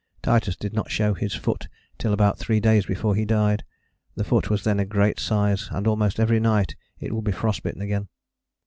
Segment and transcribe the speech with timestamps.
[0.23, 1.67] Titus did not show his foot
[1.99, 3.63] till about three days before he died.
[4.15, 7.61] The foot was then a great size, and almost every night it would be frost
[7.61, 8.07] bitten again.